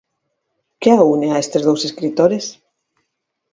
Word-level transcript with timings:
Que 0.81 0.91
a 1.03 1.05
une 1.11 1.25
a 1.29 1.39
estes 1.43 1.65
dous 1.67 1.81
escritores? 1.89 2.45